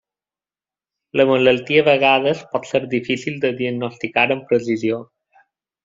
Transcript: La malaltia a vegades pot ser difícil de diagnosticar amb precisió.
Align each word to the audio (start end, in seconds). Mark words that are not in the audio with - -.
La 1.19 1.25
malaltia 1.31 1.83
a 1.85 1.87
vegades 1.89 2.43
pot 2.55 2.67
ser 2.71 2.83
difícil 2.97 3.39
de 3.45 3.55
diagnosticar 3.63 4.29
amb 4.39 4.51
precisió. 4.53 5.03